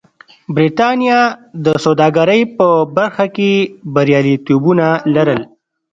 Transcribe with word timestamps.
برېټانیا 0.55 1.19
د 1.65 1.67
سوداګرۍ 1.85 2.41
په 2.57 2.67
برخه 2.97 3.25
کې 3.35 3.51
بریالیتوبونه 3.95 4.87
لرل. 5.15 5.41